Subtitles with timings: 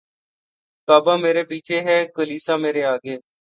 [0.87, 3.15] کعبہ مرے پیچھے ہے کلیسا مرے آگے